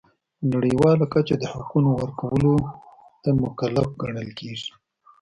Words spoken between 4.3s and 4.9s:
کیږي.